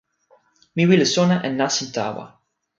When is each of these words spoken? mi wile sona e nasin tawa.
mi 0.75 0.83
wile 0.89 1.05
sona 1.15 1.35
e 1.47 1.49
nasin 1.51 1.89
tawa. 1.95 2.25